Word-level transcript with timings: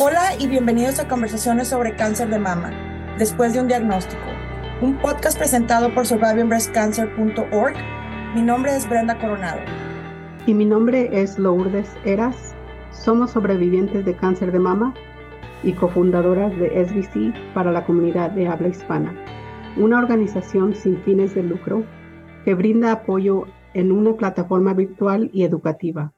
Hola 0.00 0.34
y 0.40 0.48
bienvenidos 0.48 0.98
a 0.98 1.06
Conversaciones 1.06 1.68
sobre 1.68 1.94
Cáncer 1.94 2.28
de 2.28 2.40
Mama, 2.40 2.72
después 3.16 3.52
de 3.52 3.60
un 3.60 3.68
diagnóstico, 3.68 4.24
un 4.80 4.98
podcast 4.98 5.38
presentado 5.38 5.94
por 5.94 6.04
survivingbreastcancer.org. 6.04 7.76
Mi 8.34 8.42
nombre 8.42 8.74
es 8.74 8.88
Brenda 8.88 9.16
Coronado. 9.16 9.60
Y 10.46 10.54
mi 10.54 10.64
nombre 10.64 11.10
es 11.12 11.38
Lourdes 11.38 11.88
Eras. 12.04 12.56
Somos 12.90 13.30
sobrevivientes 13.30 14.04
de 14.04 14.16
cáncer 14.16 14.50
de 14.50 14.58
mama 14.58 14.94
y 15.62 15.74
cofundadoras 15.74 16.50
de 16.58 16.84
SBC 16.84 17.54
para 17.54 17.70
la 17.70 17.86
comunidad 17.86 18.32
de 18.32 18.48
habla 18.48 18.66
hispana, 18.66 19.14
una 19.76 20.00
organización 20.00 20.74
sin 20.74 21.00
fines 21.04 21.36
de 21.36 21.44
lucro 21.44 21.84
que 22.44 22.54
brinda 22.54 22.90
apoyo 22.90 23.44
en 23.74 23.92
una 23.92 24.16
plataforma 24.16 24.74
virtual 24.74 25.30
y 25.32 25.44
educativa, 25.44 26.13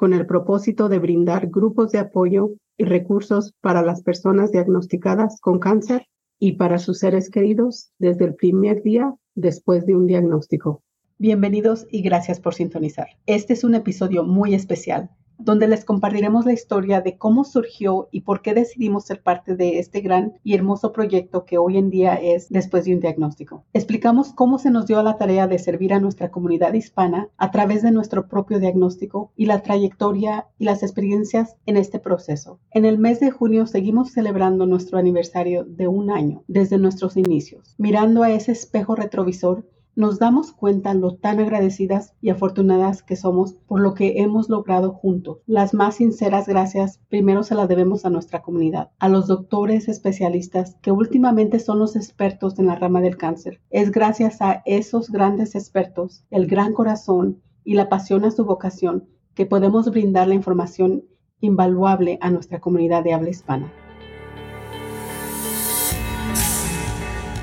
con 0.00 0.14
el 0.14 0.24
propósito 0.24 0.88
de 0.88 0.98
brindar 0.98 1.48
grupos 1.48 1.92
de 1.92 1.98
apoyo 1.98 2.52
y 2.78 2.84
recursos 2.84 3.52
para 3.60 3.82
las 3.82 4.02
personas 4.02 4.50
diagnosticadas 4.50 5.38
con 5.42 5.58
cáncer 5.58 6.06
y 6.38 6.52
para 6.52 6.78
sus 6.78 7.00
seres 7.00 7.28
queridos 7.28 7.92
desde 7.98 8.24
el 8.24 8.34
primer 8.34 8.82
día 8.82 9.14
después 9.34 9.84
de 9.84 9.94
un 9.96 10.06
diagnóstico. 10.06 10.82
Bienvenidos 11.18 11.86
y 11.90 12.00
gracias 12.00 12.40
por 12.40 12.54
sintonizar. 12.54 13.08
Este 13.26 13.52
es 13.52 13.62
un 13.62 13.74
episodio 13.74 14.24
muy 14.24 14.54
especial 14.54 15.10
donde 15.40 15.68
les 15.68 15.84
compartiremos 15.84 16.44
la 16.44 16.52
historia 16.52 17.00
de 17.00 17.16
cómo 17.16 17.44
surgió 17.44 18.08
y 18.10 18.22
por 18.22 18.42
qué 18.42 18.54
decidimos 18.54 19.04
ser 19.04 19.22
parte 19.22 19.56
de 19.56 19.78
este 19.78 20.00
gran 20.00 20.34
y 20.44 20.54
hermoso 20.54 20.92
proyecto 20.92 21.44
que 21.44 21.58
hoy 21.58 21.78
en 21.78 21.90
día 21.90 22.14
es 22.14 22.48
después 22.48 22.84
de 22.84 22.94
un 22.94 23.00
diagnóstico. 23.00 23.64
Explicamos 23.72 24.32
cómo 24.32 24.58
se 24.58 24.70
nos 24.70 24.86
dio 24.86 25.02
la 25.02 25.16
tarea 25.16 25.46
de 25.46 25.58
servir 25.58 25.94
a 25.94 26.00
nuestra 26.00 26.30
comunidad 26.30 26.74
hispana 26.74 27.28
a 27.36 27.50
través 27.50 27.82
de 27.82 27.90
nuestro 27.90 28.28
propio 28.28 28.58
diagnóstico 28.58 29.32
y 29.36 29.46
la 29.46 29.62
trayectoria 29.62 30.46
y 30.58 30.64
las 30.64 30.82
experiencias 30.82 31.56
en 31.66 31.76
este 31.76 31.98
proceso. 31.98 32.58
En 32.70 32.84
el 32.84 32.98
mes 32.98 33.20
de 33.20 33.30
junio 33.30 33.66
seguimos 33.66 34.12
celebrando 34.12 34.66
nuestro 34.66 34.98
aniversario 34.98 35.64
de 35.64 35.88
un 35.88 36.10
año 36.10 36.44
desde 36.48 36.78
nuestros 36.78 37.16
inicios, 37.16 37.74
mirando 37.78 38.22
a 38.22 38.30
ese 38.30 38.52
espejo 38.52 38.94
retrovisor 38.94 39.64
nos 40.00 40.18
damos 40.18 40.52
cuenta 40.52 40.94
lo 40.94 41.14
tan 41.14 41.38
agradecidas 41.38 42.14
y 42.22 42.30
afortunadas 42.30 43.02
que 43.02 43.16
somos 43.16 43.52
por 43.52 43.80
lo 43.80 43.94
que 43.94 44.22
hemos 44.22 44.48
logrado 44.48 44.92
juntos. 44.92 45.38
Las 45.46 45.74
más 45.74 45.96
sinceras 45.96 46.48
gracias 46.48 47.00
primero 47.08 47.42
se 47.42 47.54
las 47.54 47.68
debemos 47.68 48.04
a 48.04 48.10
nuestra 48.10 48.40
comunidad, 48.40 48.90
a 48.98 49.10
los 49.10 49.26
doctores 49.26 49.88
especialistas 49.88 50.76
que 50.80 50.90
últimamente 50.90 51.58
son 51.58 51.78
los 51.78 51.96
expertos 51.96 52.58
en 52.58 52.66
la 52.66 52.76
rama 52.76 53.02
del 53.02 53.18
cáncer. 53.18 53.60
Es 53.68 53.92
gracias 53.92 54.40
a 54.40 54.62
esos 54.64 55.10
grandes 55.10 55.54
expertos, 55.54 56.24
el 56.30 56.46
gran 56.46 56.72
corazón 56.72 57.42
y 57.62 57.74
la 57.74 57.90
pasión 57.90 58.24
a 58.24 58.30
su 58.30 58.44
vocación 58.44 59.06
que 59.34 59.46
podemos 59.46 59.90
brindar 59.90 60.28
la 60.28 60.34
información 60.34 61.04
invaluable 61.40 62.18
a 62.22 62.30
nuestra 62.30 62.60
comunidad 62.60 63.04
de 63.04 63.12
habla 63.12 63.30
hispana. 63.30 63.72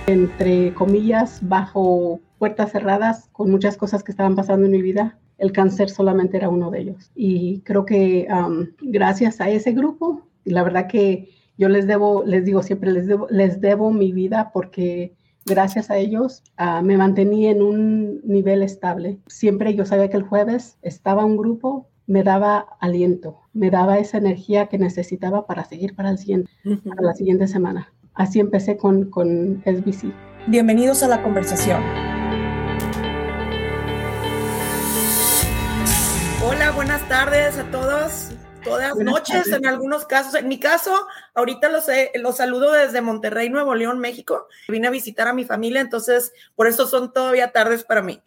Entre 0.08 0.74
comillas, 0.74 1.40
bajo 1.42 2.22
puertas 2.40 2.72
cerradas 2.72 3.28
con 3.34 3.52
muchas 3.52 3.76
cosas 3.76 4.04
que 4.04 4.12
estaban 4.12 4.36
pasando 4.36 4.66
en 4.66 4.72
mi 4.72 4.82
vida. 4.82 5.20
El 5.38 5.52
cáncer 5.52 5.90
solamente 5.90 6.38
era 6.38 6.48
uno 6.48 6.72
de 6.72 6.80
ellos. 6.80 7.12
Y 7.14 7.60
creo 7.62 7.86
que 7.86 8.26
gracias 8.82 9.42
a 9.42 9.50
ese 9.50 9.74
grupo, 9.74 10.22
la 10.46 10.64
verdad 10.64 10.88
que 10.88 11.30
yo 11.58 11.68
les 11.68 11.88
debo, 11.88 12.24
les 12.24 12.46
digo 12.46 12.64
siempre, 12.64 12.92
les 12.92 13.06
debo, 13.06 13.28
les 13.30 13.60
debo 13.60 13.92
mi 13.92 14.14
vida 14.14 14.52
porque 14.54 15.14
gracias 15.46 15.90
a 15.90 15.98
ellos 15.98 16.42
ah, 16.56 16.82
me 16.82 16.98
mantení 16.98 17.48
en 17.48 17.62
un 17.62 18.22
nivel 18.24 18.64
estable. 18.64 19.20
Siempre 19.28 19.76
yo 19.76 19.86
sabía 19.86 20.10
que 20.10 20.18
el 20.18 20.24
jueves 20.24 20.78
estaba 20.84 21.26
un 21.26 21.36
grupo, 21.36 21.90
me 22.06 22.24
daba 22.24 22.60
aliento, 22.80 23.42
me 23.52 23.70
daba 23.70 24.00
esa 24.00 24.18
energía 24.18 24.68
que 24.68 24.78
necesitaba 24.78 25.46
para 25.46 25.66
seguir 25.66 25.96
para, 25.96 26.12
el 26.12 26.18
siguiente, 26.18 26.50
para 26.86 27.02
la 27.02 27.14
siguiente 27.14 27.48
semana. 27.48 27.92
Así 28.18 28.40
empecé 28.40 28.78
con, 28.78 29.12
con 29.12 29.62
SBC. 29.64 30.12
Bienvenidos 30.48 31.04
a 31.04 31.08
la 31.08 31.22
conversación. 31.22 31.84
Hola, 36.44 36.72
buenas 36.72 37.08
tardes 37.08 37.60
a 37.60 37.70
todos, 37.70 38.32
todas 38.64 38.96
noches 38.96 39.52
en 39.52 39.68
algunos 39.68 40.06
casos. 40.06 40.34
En 40.34 40.48
mi 40.48 40.60
caso, 40.60 41.06
ahorita 41.36 41.70
los, 41.70 41.86
los 42.16 42.38
saludo 42.38 42.72
desde 42.72 43.02
Monterrey, 43.02 43.52
Nuevo 43.52 43.76
León, 43.76 44.00
México. 44.00 44.48
Vine 44.68 44.88
a 44.88 44.92
visitar 44.92 45.28
a 45.28 45.34
mi 45.34 45.46
familia, 45.46 45.82
entonces 45.82 46.34
por 46.56 46.66
eso 46.66 46.88
son 46.88 47.14
todavía 47.14 47.52
tardes 47.52 47.84
para 47.84 48.02
mí. 48.02 48.24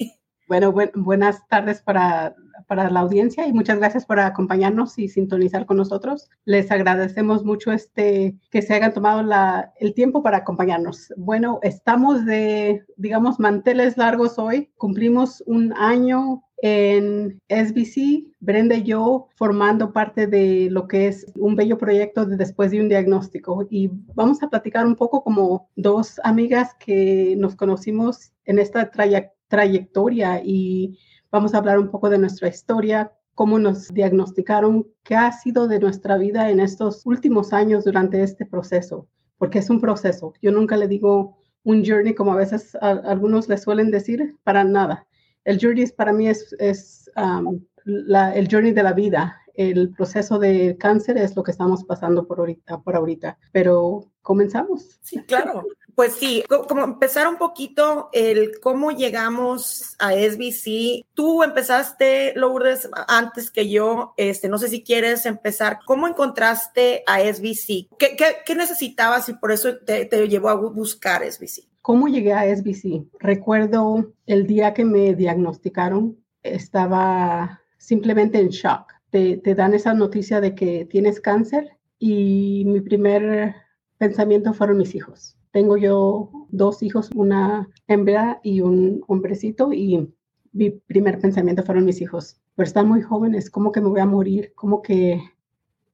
Bueno, 0.50 0.74
buenas 0.96 1.46
tardes 1.46 1.80
para, 1.80 2.34
para, 2.66 2.90
la 2.90 2.98
audiencia 2.98 3.46
y 3.46 3.52
muchas 3.52 3.78
gracias 3.78 4.04
por 4.04 4.18
acompañarnos 4.18 4.98
y 4.98 5.06
sintonizar 5.06 5.64
con 5.64 5.76
nosotros. 5.76 6.28
Les 6.44 6.72
agradecemos 6.72 7.44
mucho 7.44 7.70
este 7.70 8.34
que 8.50 8.60
se 8.60 8.74
hayan 8.74 8.92
tomado 8.92 9.22
la, 9.22 9.72
el 9.78 9.94
tiempo 9.94 10.24
para 10.24 10.38
acompañarnos. 10.38 11.14
Bueno, 11.16 11.60
estamos 11.62 12.26
de, 12.26 12.82
digamos, 12.96 13.38
manteles 13.38 13.96
largos 13.96 14.40
hoy. 14.40 14.72
Cumplimos 14.76 15.40
un 15.46 15.72
año 15.74 16.42
en 16.62 17.40
SBC, 17.48 18.34
Brenda 18.40 18.74
y 18.74 18.82
yo 18.82 19.28
formando 19.36 19.92
parte 19.92 20.26
de 20.26 20.66
lo 20.68 20.88
que 20.88 21.06
es 21.06 21.26
un 21.36 21.54
bello 21.54 21.78
proyecto 21.78 22.26
de 22.26 22.36
después 22.36 22.72
de 22.72 22.80
un 22.80 22.88
diagnóstico. 22.88 23.68
Y 23.70 23.92
vamos 24.16 24.42
a 24.42 24.50
platicar 24.50 24.84
un 24.84 24.96
poco 24.96 25.22
como 25.22 25.68
dos 25.76 26.20
amigas 26.24 26.74
que 26.74 27.36
nos 27.38 27.54
conocimos 27.54 28.32
en 28.46 28.58
esta 28.58 28.90
trayectoria 28.90 29.32
trayectoria 29.50 30.40
y 30.42 30.98
vamos 31.30 31.52
a 31.52 31.58
hablar 31.58 31.78
un 31.78 31.90
poco 31.90 32.08
de 32.08 32.18
nuestra 32.18 32.48
historia, 32.48 33.12
cómo 33.34 33.58
nos 33.58 33.88
diagnosticaron, 33.88 34.86
qué 35.02 35.16
ha 35.16 35.32
sido 35.32 35.68
de 35.68 35.80
nuestra 35.80 36.16
vida 36.16 36.50
en 36.50 36.60
estos 36.60 37.04
últimos 37.04 37.52
años 37.52 37.84
durante 37.84 38.22
este 38.22 38.46
proceso, 38.46 39.08
porque 39.36 39.58
es 39.58 39.68
un 39.68 39.80
proceso. 39.80 40.32
Yo 40.40 40.52
nunca 40.52 40.76
le 40.76 40.88
digo 40.88 41.36
un 41.64 41.84
journey 41.84 42.14
como 42.14 42.32
a 42.32 42.36
veces 42.36 42.76
algunos 42.80 43.48
le 43.48 43.58
suelen 43.58 43.90
decir, 43.90 44.36
para 44.44 44.64
nada. 44.64 45.06
El 45.44 45.58
journey 45.60 45.86
para 45.88 46.12
mí 46.12 46.28
es, 46.28 46.54
es 46.58 47.10
um, 47.16 47.60
el 47.84 48.48
journey 48.50 48.72
de 48.72 48.82
la 48.82 48.92
vida. 48.92 49.39
El 49.54 49.90
proceso 49.90 50.38
de 50.38 50.76
cáncer 50.78 51.18
es 51.18 51.36
lo 51.36 51.42
que 51.42 51.50
estamos 51.50 51.84
pasando 51.84 52.26
por 52.26 52.38
ahorita, 52.38 52.80
por 52.80 52.96
ahorita. 52.96 53.38
Pero 53.52 54.06
comenzamos. 54.22 54.98
Sí, 55.02 55.22
claro. 55.22 55.64
Pues 55.94 56.14
sí, 56.14 56.42
como 56.68 56.84
empezar 56.84 57.28
un 57.28 57.36
poquito 57.36 58.08
el 58.12 58.58
cómo 58.60 58.90
llegamos 58.90 59.96
a 59.98 60.12
SBC. 60.12 61.04
Tú 61.14 61.42
empezaste, 61.42 62.32
Lourdes, 62.36 62.88
antes 63.06 63.50
que 63.50 63.68
yo. 63.68 64.14
Este, 64.16 64.48
no 64.48 64.56
sé 64.58 64.68
si 64.68 64.82
quieres 64.82 65.26
empezar. 65.26 65.80
¿Cómo 65.84 66.08
encontraste 66.08 67.02
a 67.06 67.20
SBC? 67.20 67.88
¿Qué, 67.98 68.16
qué, 68.46 68.54
necesitabas 68.54 69.28
y 69.28 69.34
por 69.34 69.52
eso 69.52 69.76
te, 69.76 70.06
te 70.06 70.28
llevó 70.28 70.48
a 70.48 70.54
buscar 70.54 71.22
SBC? 71.30 71.68
¿Cómo 71.82 72.08
llegué 72.08 72.32
a 72.32 72.44
SBC? 72.54 73.06
Recuerdo 73.18 74.12
el 74.26 74.46
día 74.46 74.72
que 74.74 74.84
me 74.84 75.14
diagnosticaron, 75.14 76.16
estaba 76.42 77.60
simplemente 77.78 78.38
en 78.38 78.48
shock. 78.48 78.99
Te, 79.10 79.36
te 79.38 79.54
dan 79.54 79.74
esa 79.74 79.94
noticia 79.94 80.40
de 80.40 80.54
que 80.54 80.84
tienes 80.84 81.20
cáncer 81.20 81.76
y 81.98 82.64
mi 82.66 82.80
primer 82.80 83.54
pensamiento 83.98 84.54
fueron 84.54 84.78
mis 84.78 84.94
hijos 84.94 85.36
tengo 85.52 85.76
yo 85.76 86.30
dos 86.50 86.82
hijos, 86.82 87.10
una 87.14 87.68
hembra 87.88 88.40
y 88.42 88.60
un 88.60 89.02
hombrecito, 89.08 89.72
y 89.72 90.12
mi 90.52 90.70
primer 90.70 91.18
pensamiento 91.18 91.62
fueron 91.62 91.84
mis 91.84 92.00
hijos. 92.00 92.40
Pero 92.54 92.66
están 92.66 92.88
muy 92.88 93.02
jóvenes, 93.02 93.50
¿cómo 93.50 93.72
que 93.72 93.80
me 93.80 93.88
voy 93.88 94.00
a 94.00 94.06
morir? 94.06 94.52
¿Cómo 94.54 94.82
que...? 94.82 95.20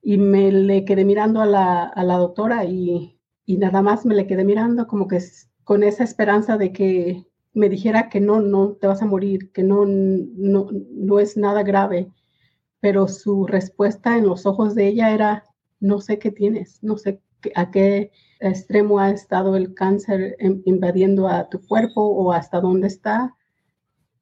Y 0.03 0.19
me 0.19 0.53
le 0.53 0.85
quedé 0.85 1.05
mirando 1.05 1.41
a 1.41 1.47
la, 1.47 1.85
a 1.85 2.05
la 2.05 2.17
doctora 2.17 2.65
y, 2.65 3.19
y 3.45 3.57
nada 3.57 3.83
más 3.83 4.07
me 4.07 4.15
le 4.15 4.29
quedé 4.29 4.45
mirando 4.45 4.87
como 4.87 5.09
que 5.09 5.19
con 5.65 5.83
esa 5.83 6.05
esperanza 6.05 6.57
de 6.59 6.73
que 6.73 7.27
me 7.55 7.69
dijera 7.69 8.09
que 8.09 8.21
no, 8.21 8.41
no 8.41 8.75
te 8.75 8.87
vas 8.87 9.03
a 9.03 9.07
morir, 9.07 9.51
que 9.51 9.65
no, 9.65 9.85
no, 9.85 10.69
no 10.93 11.19
es 11.19 11.37
nada 11.37 11.65
grave. 11.65 12.13
Pero 12.81 13.09
su 13.09 13.47
respuesta 13.47 14.17
en 14.17 14.27
los 14.27 14.47
ojos 14.47 14.75
de 14.75 14.89
ella 14.89 15.13
era, 15.13 15.45
no 15.81 16.01
sé 16.01 16.19
qué 16.19 16.31
tienes, 16.31 16.83
no 16.83 16.99
sé 16.99 17.21
a 17.55 17.71
qué 17.71 18.11
extremo 18.41 18.99
ha 18.99 19.11
estado 19.11 19.57
el 19.57 19.75
cáncer 19.75 20.37
invadiendo 20.65 21.29
a 21.29 21.49
tu 21.49 21.61
cuerpo 21.67 22.03
o 22.03 22.33
hasta 22.33 22.61
dónde 22.61 22.89
está. 22.89 23.35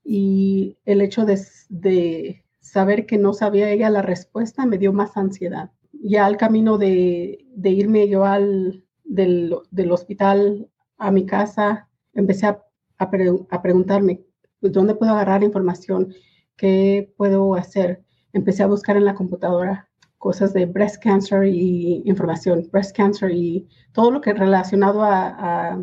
Y 0.04 0.78
el 0.84 1.00
hecho 1.00 1.24
de, 1.24 2.42
saber 2.60 3.06
que 3.06 3.18
no 3.18 3.32
sabía 3.32 3.70
ella 3.70 3.90
la 3.90 4.02
respuesta 4.02 4.66
me 4.66 4.78
dio 4.78 4.92
más 4.92 5.16
ansiedad. 5.16 5.70
Ya 5.92 6.26
al 6.26 6.36
camino 6.36 6.78
de, 6.78 7.46
irme 7.62 8.08
yo 8.08 8.24
al 8.24 8.84
del, 9.04 9.54
hospital 9.90 10.68
a 10.98 11.10
mi 11.10 11.26
casa, 11.26 11.88
empecé 12.12 12.46
a, 12.46 12.62
a 12.98 13.62
preguntarme, 13.62 14.24
¿dónde 14.60 14.94
puedo 14.94 15.12
agarrar 15.12 15.42
información? 15.42 16.14
¿Qué 16.56 17.12
puedo 17.16 17.54
hacer? 17.54 18.03
Empecé 18.34 18.62
a 18.62 18.66
buscar 18.66 18.96
en 18.98 19.06
la 19.06 19.14
computadora 19.14 19.88
cosas 20.18 20.52
de 20.52 20.66
breast 20.66 21.02
cancer 21.02 21.44
y 21.44 22.02
información, 22.04 22.68
breast 22.72 22.96
cancer 22.96 23.30
y 23.30 23.68
todo 23.92 24.10
lo 24.10 24.20
que 24.20 24.32
relacionado 24.32 25.02
a, 25.02 25.82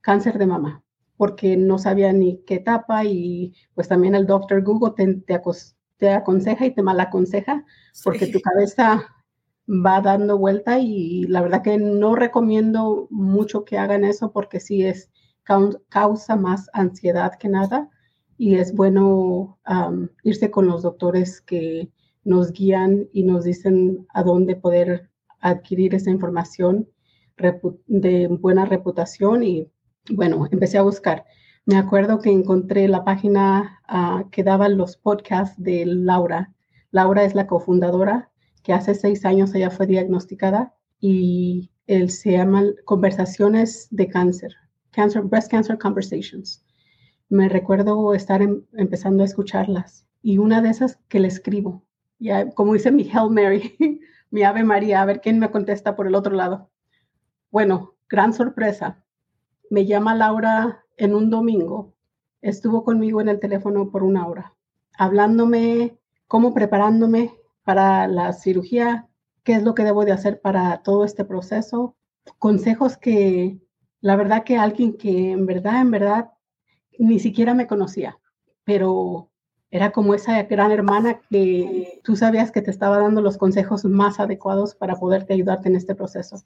cáncer 0.00 0.36
de 0.36 0.46
mama, 0.46 0.82
porque 1.16 1.56
no 1.56 1.78
sabía 1.78 2.12
ni 2.12 2.42
qué 2.44 2.56
etapa 2.56 3.04
y 3.04 3.54
pues 3.74 3.88
también 3.88 4.14
el 4.14 4.26
doctor 4.26 4.62
Google 4.62 4.94
te, 4.96 5.40
te, 5.96 6.10
aconseja 6.10 6.66
y 6.66 6.74
te 6.74 6.82
mal 6.82 6.98
aconseja 6.98 7.64
porque 8.02 8.26
tu 8.26 8.40
cabeza 8.40 9.04
va 9.68 10.00
dando 10.00 10.38
vuelta 10.38 10.80
y 10.80 11.22
la 11.28 11.40
verdad 11.40 11.62
que 11.62 11.78
no 11.78 12.14
recomiendo 12.16 13.06
mucho 13.10 13.64
que 13.64 13.78
hagan 13.78 14.04
eso 14.04 14.32
porque 14.32 14.58
sí 14.60 14.84
es 14.84 15.10
causa 15.88 16.36
más 16.36 16.68
ansiedad 16.72 17.34
que 17.38 17.48
nada 17.48 17.88
y 18.42 18.56
es 18.56 18.74
bueno 18.74 19.60
irse 20.24 20.50
con 20.50 20.66
los 20.66 20.82
doctores 20.82 21.40
que 21.40 21.92
nos 22.24 22.50
guían 22.50 23.08
y 23.12 23.22
nos 23.22 23.44
dicen 23.44 24.04
a 24.12 24.24
dónde 24.24 24.56
poder 24.56 25.10
adquirir 25.38 25.94
esa 25.94 26.10
información 26.10 26.88
de 27.86 28.26
buena 28.26 28.64
reputación 28.64 29.44
y 29.44 29.70
bueno, 30.10 30.48
empecé 30.50 30.76
a 30.76 30.82
buscar. 30.82 31.24
Me 31.66 31.76
acuerdo 31.76 32.18
que 32.18 32.32
encontré 32.32 32.88
la 32.88 33.04
página 33.04 33.80
ah, 33.86 34.24
que 34.32 34.42
daba 34.42 34.68
los 34.68 34.96
podcasts 34.96 35.54
de 35.62 35.86
Laura. 35.86 36.52
Laura 36.90 37.22
es 37.22 37.36
la 37.36 37.46
cofundadora, 37.46 38.32
que 38.64 38.72
hace 38.72 38.96
seis 38.96 39.24
años 39.24 39.54
ella 39.54 39.70
fue 39.70 39.86
diagnosticada 39.86 40.74
y 40.98 41.70
él 41.86 42.10
se 42.10 42.32
llama 42.32 42.64
Conversaciones 42.86 43.86
de 43.92 44.08
Cáncer, 44.08 44.52
cancer 44.90 45.22
Breast 45.22 45.48
Cancer 45.48 45.78
Conversations. 45.78 46.61
Me 47.32 47.48
recuerdo 47.48 48.12
estar 48.12 48.42
em, 48.42 48.62
empezando 48.74 49.22
a 49.22 49.24
escucharlas 49.24 50.06
y 50.20 50.36
una 50.36 50.60
de 50.60 50.68
esas 50.68 50.98
que 51.08 51.18
le 51.18 51.28
escribo, 51.28 51.82
ya 52.18 52.50
como 52.50 52.74
dice 52.74 52.92
mi 52.92 53.08
Hail 53.08 53.30
Mary, 53.30 53.74
mi 54.30 54.42
Ave 54.42 54.64
María, 54.64 55.00
a 55.00 55.06
ver 55.06 55.22
quién 55.22 55.38
me 55.38 55.50
contesta 55.50 55.96
por 55.96 56.06
el 56.06 56.14
otro 56.14 56.34
lado. 56.34 56.68
Bueno, 57.50 57.94
gran 58.06 58.34
sorpresa. 58.34 59.02
Me 59.70 59.86
llama 59.86 60.14
Laura 60.14 60.84
en 60.98 61.14
un 61.14 61.30
domingo. 61.30 61.94
Estuvo 62.42 62.84
conmigo 62.84 63.22
en 63.22 63.30
el 63.30 63.40
teléfono 63.40 63.90
por 63.90 64.02
una 64.02 64.26
hora, 64.26 64.54
hablándome, 64.98 65.96
cómo 66.28 66.52
preparándome 66.52 67.32
para 67.64 68.08
la 68.08 68.34
cirugía, 68.34 69.08
qué 69.42 69.54
es 69.54 69.62
lo 69.62 69.74
que 69.74 69.84
debo 69.84 70.04
de 70.04 70.12
hacer 70.12 70.42
para 70.42 70.82
todo 70.82 71.02
este 71.06 71.24
proceso, 71.24 71.96
consejos 72.38 72.98
que 72.98 73.58
la 74.02 74.16
verdad 74.16 74.44
que 74.44 74.58
alguien 74.58 74.98
que 74.98 75.30
en 75.30 75.46
verdad, 75.46 75.80
en 75.80 75.90
verdad, 75.90 76.32
ni 76.98 77.18
siquiera 77.18 77.54
me 77.54 77.66
conocía, 77.66 78.18
pero 78.64 79.30
era 79.72 79.90
como 79.90 80.14
esa 80.14 80.42
gran 80.42 80.70
hermana 80.70 81.20
que 81.30 82.00
tú 82.04 82.14
sabías 82.14 82.50
que 82.52 82.60
te 82.60 82.70
estaba 82.70 82.98
dando 82.98 83.22
los 83.22 83.38
consejos 83.38 83.86
más 83.86 84.20
adecuados 84.20 84.74
para 84.74 84.96
poderte 84.96 85.32
ayudarte 85.32 85.68
en 85.68 85.76
este 85.76 85.94
proceso. 85.94 86.36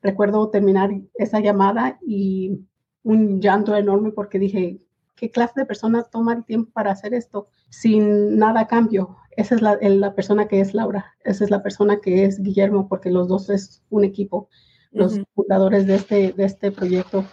Recuerdo 0.00 0.48
terminar 0.48 0.90
esa 1.14 1.40
llamada 1.40 1.98
y 2.00 2.60
un 3.02 3.40
llanto 3.40 3.76
enorme 3.76 4.10
porque 4.12 4.38
dije, 4.38 4.80
¿qué 5.16 5.30
clase 5.30 5.60
de 5.60 5.66
persona 5.66 6.02
toma 6.04 6.32
el 6.32 6.44
tiempo 6.44 6.72
para 6.72 6.92
hacer 6.92 7.12
esto 7.12 7.48
sin 7.68 8.38
nada 8.38 8.60
a 8.60 8.66
cambio? 8.66 9.16
Esa 9.36 9.54
es 9.54 9.62
la, 9.62 10.14
persona 10.14 10.48
que 10.48 10.60
es 10.60 10.72
Laura, 10.72 11.14
esa 11.24 11.44
es 11.44 11.50
la 11.50 11.62
persona 11.62 12.00
que 12.00 12.24
es 12.24 12.42
Guillermo, 12.42 12.88
porque 12.88 13.10
los 13.10 13.28
dos 13.28 13.50
es 13.50 13.82
un 13.90 14.04
equipo, 14.04 14.48
los 14.92 15.20
fundadores 15.34 15.86
de 15.86 15.94
este, 15.94 16.32
de 16.32 16.44
este 16.44 16.70
proyecto, 16.70 17.24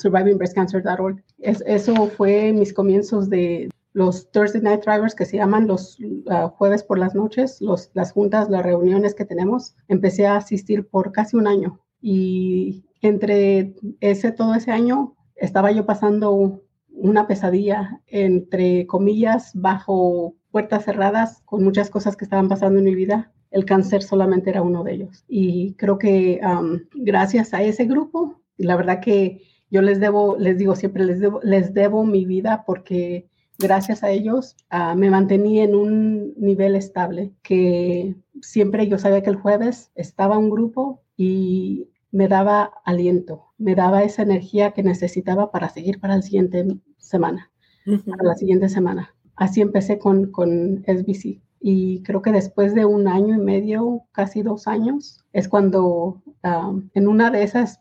survivingbreastcancer.org. 0.00 1.22
Es, 1.38 1.62
eso 1.66 2.06
fue 2.08 2.52
mis 2.52 2.72
comienzos 2.72 3.28
de 3.28 3.70
los 3.92 4.30
Thursday 4.30 4.62
Night 4.62 4.84
Drivers, 4.84 5.14
que 5.14 5.26
se 5.26 5.36
llaman 5.36 5.66
los 5.66 5.98
ah, 6.28 6.48
jueves 6.56 6.82
por 6.82 6.98
las 6.98 7.14
noches, 7.14 7.60
los, 7.60 7.90
las 7.94 8.12
juntas, 8.12 8.48
las 8.48 8.62
reuniones 8.62 9.14
que 9.14 9.24
tenemos. 9.24 9.74
Empecé 9.88 10.26
a 10.26 10.36
asistir 10.36 10.86
por 10.88 11.12
casi 11.12 11.36
un 11.36 11.46
año 11.46 11.80
y 12.00 12.84
entre 13.02 13.74
ese, 14.00 14.32
todo 14.32 14.54
ese 14.54 14.70
año 14.70 15.16
estaba 15.36 15.72
yo 15.72 15.86
pasando 15.86 16.62
una 16.88 17.26
pesadilla, 17.26 18.00
entre 18.06 18.86
comillas, 18.86 19.52
bajo 19.54 20.34
puertas 20.50 20.84
cerradas, 20.84 21.42
con 21.44 21.62
muchas 21.64 21.90
cosas 21.90 22.16
que 22.16 22.24
estaban 22.24 22.48
pasando 22.48 22.78
en 22.78 22.84
mi 22.84 22.94
vida. 22.94 23.32
El 23.50 23.64
cáncer 23.64 24.02
solamente 24.02 24.50
era 24.50 24.62
uno 24.62 24.84
de 24.84 24.94
ellos. 24.94 25.24
Y 25.28 25.74
creo 25.74 25.98
que 25.98 26.40
gracias 26.94 27.54
a 27.54 27.62
ese 27.62 27.84
grupo, 27.86 28.40
la 28.56 28.76
verdad 28.76 29.00
que 29.00 29.40
yo 29.70 29.82
les 29.82 30.00
debo, 30.00 30.36
les 30.36 30.58
digo 30.58 30.74
siempre, 30.74 31.04
les 31.04 31.20
debo, 31.20 31.40
les 31.42 31.72
debo 31.74 32.04
mi 32.04 32.24
vida 32.24 32.64
porque 32.66 33.28
gracias 33.58 34.02
a 34.02 34.10
ellos 34.10 34.56
ah, 34.70 34.94
me 34.94 35.10
mantení 35.10 35.60
en 35.60 35.74
un 35.74 36.34
nivel 36.36 36.74
estable, 36.74 37.32
que 37.42 38.16
siempre 38.40 38.88
yo 38.88 38.98
sabía 38.98 39.22
que 39.22 39.30
el 39.30 39.36
jueves 39.36 39.92
estaba 39.94 40.38
un 40.38 40.50
grupo 40.50 41.02
y 41.16 41.88
me 42.10 42.26
daba 42.26 42.72
aliento, 42.84 43.46
me 43.58 43.74
daba 43.74 44.02
esa 44.02 44.22
energía 44.22 44.72
que 44.72 44.82
necesitaba 44.82 45.52
para 45.52 45.68
seguir 45.68 46.00
para 46.00 46.16
la 46.16 46.22
siguiente 46.22 46.66
semana, 46.98 47.50
para 47.84 48.24
la 48.24 48.34
siguiente 48.34 48.68
semana. 48.68 49.14
Así 49.36 49.60
empecé 49.60 49.98
con, 49.98 50.30
con 50.32 50.84
SBC. 50.86 51.40
Y 51.62 52.02
creo 52.02 52.22
que 52.22 52.32
después 52.32 52.74
de 52.74 52.86
un 52.86 53.06
año 53.06 53.34
y 53.34 53.38
medio, 53.38 54.02
casi 54.12 54.42
dos 54.42 54.66
años, 54.66 55.18
es 55.32 55.48
cuando 55.48 56.22
ah, 56.42 56.72
en 56.94 57.06
una 57.06 57.30
de 57.30 57.42
esas 57.42 57.80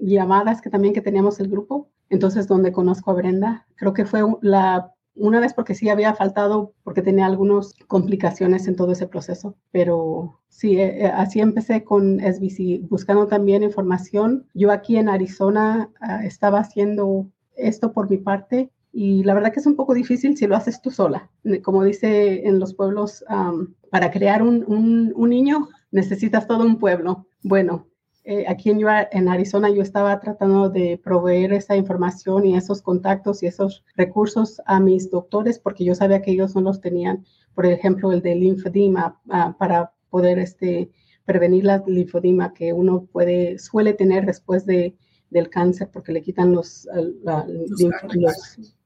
llamadas 0.00 0.60
que 0.60 0.70
también 0.70 0.94
que 0.94 1.00
teníamos 1.00 1.40
el 1.40 1.48
grupo, 1.48 1.88
entonces 2.08 2.48
donde 2.48 2.72
conozco 2.72 3.10
a 3.10 3.14
Brenda, 3.14 3.66
creo 3.76 3.92
que 3.92 4.04
fue 4.04 4.22
la 4.42 4.92
una 5.16 5.40
vez 5.40 5.54
porque 5.54 5.74
sí 5.74 5.88
había 5.88 6.14
faltado, 6.14 6.74
porque 6.84 7.02
tenía 7.02 7.26
algunas 7.26 7.74
complicaciones 7.88 8.68
en 8.68 8.76
todo 8.76 8.92
ese 8.92 9.06
proceso, 9.06 9.56
pero 9.72 10.40
sí, 10.48 10.78
eh, 10.78 11.04
eh, 11.04 11.06
así 11.06 11.40
empecé 11.40 11.84
con 11.84 12.20
SBC, 12.20 12.86
buscando 12.88 13.26
también 13.26 13.62
información. 13.62 14.46
Yo 14.54 14.70
aquí 14.70 14.96
en 14.96 15.08
Arizona 15.08 15.90
ah, 16.00 16.24
estaba 16.24 16.60
haciendo 16.60 17.26
esto 17.56 17.92
por 17.92 18.10
mi 18.10 18.18
parte 18.18 18.70
y 18.92 19.24
la 19.24 19.34
verdad 19.34 19.52
que 19.52 19.60
es 19.60 19.66
un 19.66 19.76
poco 19.76 19.94
difícil 19.94 20.36
si 20.36 20.46
lo 20.46 20.54
haces 20.54 20.82
tú 20.82 20.90
sola. 20.90 21.30
Como 21.62 21.82
dice 21.82 22.46
en 22.46 22.58
los 22.58 22.74
pueblos, 22.74 23.24
para 23.90 24.10
crear 24.10 24.42
un, 24.42 24.64
un 25.14 25.30
niño 25.30 25.68
necesitas 25.90 26.46
todo 26.46 26.64
un 26.64 26.78
pueblo. 26.78 27.26
Bueno, 27.42 27.86
eh, 28.28 28.44
aquí 28.48 28.70
en, 28.70 28.80
en 29.12 29.28
Arizona 29.28 29.70
yo 29.70 29.82
estaba 29.82 30.18
tratando 30.18 30.68
de 30.68 31.00
proveer 31.02 31.52
esa 31.52 31.76
información 31.76 32.44
y 32.44 32.56
esos 32.56 32.82
contactos 32.82 33.40
y 33.42 33.46
esos 33.46 33.84
recursos 33.94 34.60
a 34.66 34.80
mis 34.80 35.12
doctores 35.12 35.60
porque 35.60 35.84
yo 35.84 35.94
sabía 35.94 36.22
que 36.22 36.32
ellos 36.32 36.56
no 36.56 36.60
los 36.60 36.80
tenían. 36.80 37.24
Por 37.54 37.66
ejemplo, 37.66 38.10
el 38.10 38.22
de 38.22 38.34
linfedema 38.34 39.20
ah, 39.30 39.54
para 39.56 39.92
poder 40.10 40.40
este, 40.40 40.90
prevenir 41.24 41.64
la 41.66 41.84
linfedema 41.86 42.52
que 42.52 42.72
uno 42.72 43.06
puede, 43.12 43.60
suele 43.60 43.92
tener 43.94 44.26
después 44.26 44.66
de, 44.66 44.96
del 45.30 45.48
cáncer 45.48 45.90
porque 45.92 46.10
le 46.10 46.20
quitan 46.20 46.52
los, 46.52 46.88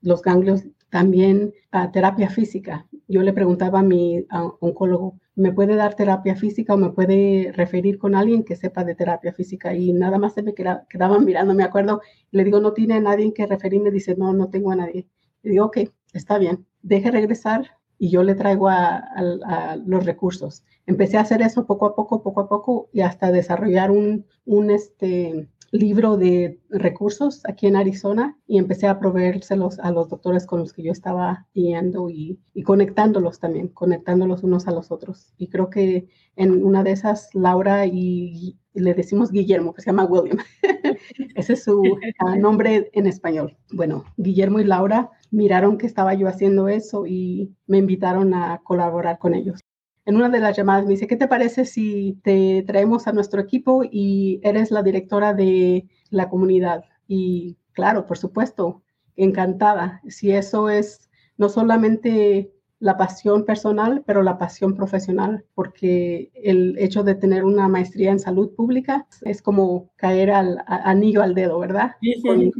los, 0.03 0.23
ganglios. 0.23 0.65
También 0.91 1.55
a 1.71 1.91
terapia 1.93 2.31
física. 2.31 2.87
Yo 3.07 3.23
le 3.23 3.33
preguntaba 3.33 3.81
a 3.81 3.83
mi 3.83 4.27
oncólogo, 4.61 5.19
¿me 5.37 5.53
puede 5.53 5.77
dar 5.77 5.95
terapia 5.95 6.37
física 6.37 6.75
o 6.75 6.77
me 6.77 6.91
puede 6.91 7.53
referir 7.53 7.99
con 7.99 8.15
alguien 8.15 8.45
que 8.45 8.57
sepa 8.57 8.85
de 8.85 8.95
terapia 8.95 9.33
física? 9.33 9.75
Y 9.75 9.93
nada 9.93 10.19
más 10.19 10.35
se 10.35 10.43
me 10.43 10.55
quedaban 10.55 11.25
mirando, 11.25 11.55
me 11.55 11.65
acuerdo. 11.65 12.03
Le 12.33 12.45
digo, 12.45 12.61
¿no 12.61 12.73
tiene 12.73 13.01
nadie 13.01 13.33
que 13.33 13.47
referirme? 13.47 13.91
Dice, 13.91 14.17
no, 14.17 14.33
no 14.33 14.51
tengo 14.51 14.73
a 14.73 14.77
nadie. 14.77 15.07
Le 15.43 15.53
digo, 15.53 15.67
ok, 15.67 15.79
está 16.13 16.39
bien, 16.39 16.67
deje 16.83 17.11
regresar 17.11 17.71
y 17.99 18.11
yo 18.11 18.23
le 18.23 18.35
traigo 18.35 18.69
a, 18.69 18.97
a, 18.97 19.77
los 19.77 20.05
recursos. 20.07 20.65
Empecé 20.87 21.19
a 21.19 21.21
hacer 21.21 21.43
eso 21.43 21.67
poco 21.67 21.87
a 21.87 21.95
poco, 21.95 22.23
poco 22.23 22.41
a 22.41 22.49
poco 22.49 22.89
y 22.93 23.03
hasta 23.03 23.31
desarrollar 23.31 23.91
un, 23.91 24.25
un 24.47 24.71
este, 24.71 25.49
libro 25.73 26.17
de 26.17 26.61
recursos 26.69 27.43
aquí 27.47 27.67
en 27.67 27.77
Arizona 27.77 28.37
y 28.47 28.59
empecé 28.59 28.89
a 28.89 28.99
proveérselos 28.99 29.79
a 29.79 29.91
los 29.93 30.09
doctores 30.09 30.47
con 30.47 30.61
los 30.61 30.73
que 30.73 30.83
yo 30.83 30.93
estaba 30.93 31.47
yendo 31.53 32.11
y, 32.11 32.41
conectándolos 32.65 33.39
también, 33.39 33.69
conectándolos 33.69 34.43
unos 34.43 34.67
a 34.67 34.73
los 34.73 34.91
otros. 34.91 35.33
Y 35.39 35.49
creo 35.49 35.71
que 35.71 36.09
en 36.37 36.65
una 36.65 36.83
de 36.83 36.93
esas, 36.93 37.29
Laura 37.35 37.87
y, 37.87 38.59
le 38.75 38.95
decimos 38.95 39.33
Guillermo, 39.33 39.75
que 39.75 39.83
se 39.83 39.87
llama 39.87 40.05
William. 40.05 40.39
Ese 41.35 41.55
es 41.55 41.65
su 41.65 41.83
ah, 42.19 42.37
nombre 42.37 42.91
en 42.93 43.07
español. 43.07 43.57
Bueno, 43.73 44.05
Guillermo 44.17 44.61
y 44.61 44.65
Laura 44.65 45.11
miraron 45.31 45.79
que 45.79 45.87
estaba 45.87 46.15
yo 46.15 46.29
haciendo 46.29 46.69
eso 46.69 47.07
y 47.07 47.55
me 47.67 47.79
invitaron 47.79 48.35
a 48.35 48.61
colaborar 48.63 49.19
con 49.19 49.35
ellos 49.35 49.61
en 50.05 50.17
una 50.17 50.29
de 50.29 50.41
las 50.41 50.57
llamadas 50.57 50.85
me 50.85 50.93
dice, 50.93 51.07
¿qué 51.07 51.17
te 51.17 51.29
parece 51.29 51.65
si 51.65 52.19
te 52.23 52.65
traemos 52.67 53.07
a 53.07 53.13
nuestro 53.13 53.41
equipo 53.41 53.83
y 53.85 54.41
eres 54.43 54.71
la 54.71 54.83
directora 54.83 55.35
de 55.35 55.89
la 56.11 56.29
comunidad? 56.29 56.85
Y 57.07 57.57
claro, 57.73 58.07
por 58.07 58.19
supuesto, 58.19 58.83
encantada. 59.17 60.01
Si 60.09 60.31
eso 60.33 60.69
es 60.71 61.11
no 61.37 61.49
solamente 61.49 62.53
la 62.81 62.97
pasión 62.97 63.45
personal, 63.45 64.03
pero 64.07 64.23
la 64.23 64.39
pasión 64.39 64.75
profesional, 64.75 65.45
porque 65.55 66.31
el 66.35 66.77
hecho 66.79 67.03
de 67.05 67.15
tener 67.15 67.45
una 67.45 67.69
maestría 67.69 68.11
en 68.11 68.19
salud 68.19 68.55
pública 68.55 69.07
es 69.23 69.43
como 69.43 69.91
caer 69.97 70.31
al 70.31 70.65
anillo 70.67 71.23
al 71.23 71.35
dedo, 71.35 71.59
¿verdad? 71.59 71.93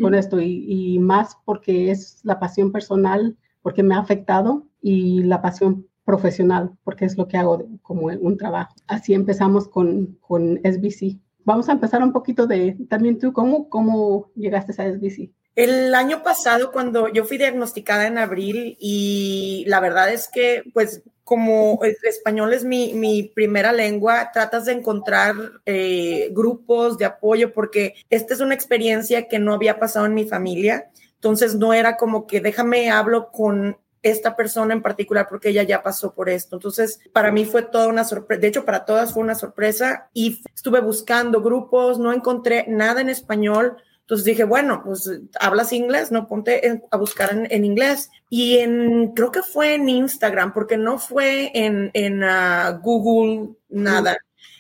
Con, 0.01 0.15
esto, 0.15 0.41
y, 0.41 0.67
y, 0.69 0.99
más 0.99 1.39
porque 1.47 1.91
es 1.91 2.21
la 2.23 2.39
pasión 2.39 2.71
personal, 2.71 3.39
porque 3.63 3.83
me 3.83 3.95
ha 3.95 3.99
afectado, 3.99 4.67
y 4.83 5.23
la 5.23 5.41
pasión 5.41 5.87
profesional, 6.05 6.73
porque 6.85 7.05
es 7.05 7.17
lo 7.17 7.29
que 7.29 7.37
hago 7.37 7.67
como 7.83 8.07
un 8.07 8.37
trabajo. 8.37 8.75
Así 8.87 9.15
empezamos 9.15 9.69
con, 9.69 10.19
con 10.21 10.59
SBC. 10.65 11.19
Vamos 11.45 11.69
a 11.69 11.73
empezar 11.73 12.03
un 12.03 12.13
poquito 12.13 12.47
de 12.47 12.77
también 12.89 13.19
tú, 13.19 13.33
¿cómo, 13.33 13.69
cómo 13.69 14.31
llegaste 14.35 14.73
a 14.81 14.93
SBC? 14.93 15.31
El 15.57 15.95
año 15.95 16.23
pasado, 16.23 16.71
cuando 16.73 17.09
yo 17.09 17.25
fui 17.25 17.37
diagnosticada 17.37 18.07
en 18.07 18.19
abril 18.19 18.77
y 18.79 19.65
la 19.67 19.81
verdad 19.81 20.13
es 20.13 20.29
que, 20.33 20.63
pues, 20.73 21.03
como 21.25 21.79
español 21.85 22.53
es 22.55 22.65
mi, 22.65 22.95
mi 22.95 23.23
primera 23.23 23.73
lengua, 23.73 24.31
tratas 24.33 24.65
de 24.65 24.73
encontrar 24.73 25.35
eh, 25.65 26.31
grupos 26.33 26.99
de 26.99 27.05
apoyo 27.05 27.53
porque 27.53 27.95
esta 28.11 28.35
es 28.35 28.41
una 28.41 28.55
experiencia 28.55 29.29
que 29.29 29.39
no 29.39 29.55
había 29.55 29.79
pasado 29.79 30.07
en 30.07 30.15
mi 30.15 30.25
familia. 30.25 30.91
Entonces 31.15 31.55
no 31.55 31.73
era 31.73 31.97
como 31.97 32.27
que 32.27 32.41
déjame 32.41 32.91
hablo 32.91 33.31
con 33.31 33.77
esta 34.03 34.37
persona 34.37 34.75
en 34.75 34.83
particular 34.83 35.27
porque 35.29 35.51
ella 35.51 35.63
ya 35.63 35.83
pasó 35.83 36.15
por 36.15 36.29
esto. 36.29 36.57
Entonces, 36.57 37.01
para 37.13 37.31
mí 37.31 37.45
fue 37.45 37.63
toda 37.63 37.89
una 37.89 38.05
sorpresa, 38.05 38.41
de 38.41 38.49
hecho, 38.49 38.65
para 38.65 38.85
todas 38.85 39.13
fue 39.13 39.23
una 39.23 39.35
sorpresa 39.35 40.09
y 40.15 40.43
estuve 40.55 40.81
buscando 40.81 41.43
grupos, 41.43 41.99
no 41.99 42.13
encontré 42.13 42.65
nada 42.69 43.01
en 43.01 43.11
español. 43.11 43.77
Entonces 44.01 44.25
dije, 44.25 44.45
bueno, 44.45 44.83
pues 44.85 45.09
hablas 45.39 45.73
inglés, 45.73 46.11
no 46.11 46.27
ponte 46.27 46.83
a 46.91 46.97
buscar 46.97 47.31
en, 47.33 47.65
inglés. 47.65 48.11
Y 48.29 48.59
en, 48.59 49.13
creo 49.15 49.31
que 49.31 49.43
fue 49.43 49.75
en 49.75 49.89
Instagram, 49.89 50.53
porque 50.53 50.77
no 50.77 50.99
fue 50.99 51.53
en, 51.55 51.91
en 51.95 52.25
ah, 52.25 52.81
Google, 52.83 53.51
nada. 53.69 54.17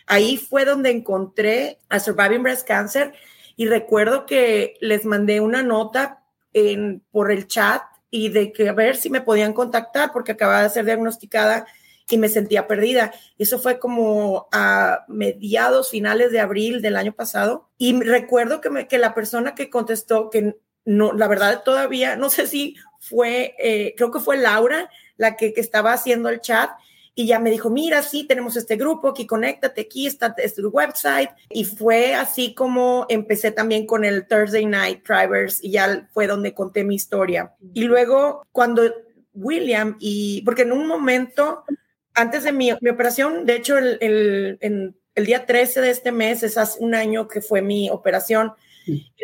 Ahí 0.06 0.37
fue 0.37 0.64
donde 0.64 0.90
encontré 0.90 1.78
a 1.88 1.99
Surviving 1.99 2.42
Breast 2.42 2.66
Cancer 2.66 3.12
y 3.56 3.66
recuerdo 3.66 4.25
que 4.25 4.75
les 4.80 5.04
mandé 5.04 5.40
una 5.40 5.62
nota 5.62 6.23
en, 6.52 7.02
por 7.11 7.30
el 7.30 7.47
chat 7.47 7.82
y 8.10 8.28
de 8.28 8.52
que 8.52 8.68
a 8.68 8.72
ver 8.72 8.96
si 8.96 9.10
me 9.10 9.20
podían 9.20 9.52
contactar 9.52 10.12
porque 10.12 10.32
acababa 10.32 10.62
de 10.62 10.70
ser 10.70 10.84
diagnosticada 10.84 11.66
y 12.08 12.18
me 12.18 12.28
sentía 12.28 12.66
perdida. 12.66 13.12
Eso 13.38 13.58
fue 13.58 13.78
como 13.78 14.48
a 14.52 15.04
mediados, 15.08 15.90
finales 15.90 16.32
de 16.32 16.40
abril 16.40 16.82
del 16.82 16.96
año 16.96 17.12
pasado. 17.12 17.68
Y 17.78 18.00
recuerdo 18.02 18.60
que, 18.60 18.70
me, 18.70 18.88
que 18.88 18.98
la 18.98 19.14
persona 19.14 19.54
que 19.54 19.70
contestó, 19.70 20.28
que 20.28 20.56
no, 20.84 21.12
la 21.12 21.28
verdad 21.28 21.62
todavía, 21.64 22.16
no 22.16 22.30
sé 22.30 22.46
si 22.46 22.76
fue, 22.98 23.54
eh, 23.58 23.94
creo 23.96 24.10
que 24.10 24.20
fue 24.20 24.36
Laura 24.36 24.90
la 25.16 25.36
que, 25.36 25.52
que 25.52 25.60
estaba 25.60 25.92
haciendo 25.92 26.28
el 26.28 26.40
chat 26.40 26.70
y 27.20 27.26
ya 27.26 27.38
me 27.38 27.50
dijo, 27.50 27.68
mira, 27.68 28.00
sí, 28.00 28.24
tenemos 28.24 28.56
este 28.56 28.76
grupo, 28.76 29.08
aquí 29.08 29.26
conéctate, 29.26 29.82
aquí 29.82 30.06
está 30.06 30.34
este 30.38 30.64
website. 30.64 31.28
Y 31.50 31.66
fue 31.66 32.14
así 32.14 32.54
como 32.54 33.04
empecé 33.10 33.52
también 33.52 33.84
con 33.84 34.06
el 34.06 34.26
Thursday 34.26 34.64
Night 34.64 35.06
Drivers 35.06 35.62
y 35.62 35.72
ya 35.72 36.08
fue 36.14 36.26
donde 36.26 36.54
conté 36.54 36.82
mi 36.82 36.94
historia. 36.94 37.52
Y 37.74 37.84
luego 37.84 38.46
cuando 38.52 38.90
William 39.34 39.98
y, 40.00 40.40
porque 40.46 40.62
en 40.62 40.72
un 40.72 40.86
momento, 40.86 41.64
antes 42.14 42.44
de 42.44 42.52
mi, 42.52 42.72
mi 42.80 42.88
operación, 42.88 43.44
de 43.44 43.56
hecho, 43.56 43.76
el, 43.76 43.98
el, 44.00 44.94
el 45.14 45.26
día 45.26 45.44
13 45.44 45.82
de 45.82 45.90
este 45.90 46.12
mes, 46.12 46.42
es 46.42 46.56
hace 46.56 46.82
un 46.82 46.94
año 46.94 47.28
que 47.28 47.42
fue 47.42 47.60
mi 47.60 47.90
operación, 47.90 48.54